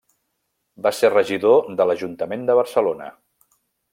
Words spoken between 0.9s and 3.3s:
ser regidor de l'Ajuntament de Barcelona.